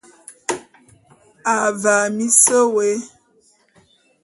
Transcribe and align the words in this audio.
Avaa 1.55 2.05
mis 2.15 2.39
wôé. 2.73 2.89